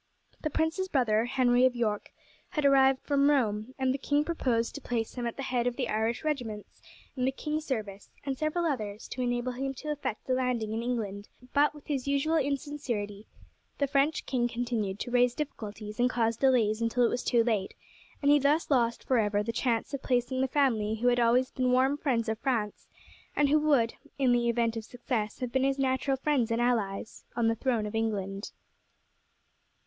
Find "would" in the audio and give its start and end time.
23.59-23.93